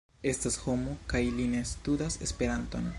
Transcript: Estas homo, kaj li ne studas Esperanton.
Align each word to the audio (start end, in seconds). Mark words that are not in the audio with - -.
Estas 0.29 0.55
homo, 0.65 0.95
kaj 1.13 1.21
li 1.37 1.47
ne 1.53 1.63
studas 1.75 2.21
Esperanton. 2.29 2.89